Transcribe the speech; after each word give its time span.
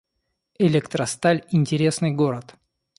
Электросталь— 0.57 1.45
интересный 1.51 2.09
город 2.09 2.55